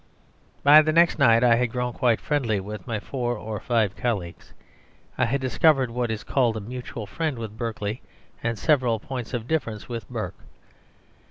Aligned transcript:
By 0.63 0.81
the 0.81 0.91
next 0.91 1.19
night 1.19 1.43
I 1.43 1.57
had 1.57 1.69
grown 1.71 1.93
quite 1.93 2.19
friendly 2.19 2.59
with 2.59 2.87
my 2.87 2.99
four 2.99 3.37
or 3.37 3.59
five 3.59 3.95
colleagues; 3.95 4.51
I 5.15 5.25
had 5.25 5.39
discovered 5.41 5.91
what 5.91 6.09
is 6.09 6.23
called 6.23 6.57
a 6.57 6.59
mutual 6.59 7.05
friend 7.05 7.37
with 7.37 7.55
Berkeley 7.55 8.01
and 8.41 8.57
several 8.57 8.99
points 8.99 9.31
of 9.35 9.47
difference 9.47 9.87
with 9.87 10.09
Burke. 10.09 10.39